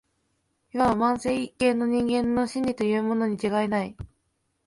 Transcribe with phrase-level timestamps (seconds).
[0.73, 3.95] 謂わば万世一系の人間の「真理」とかいうものに違いない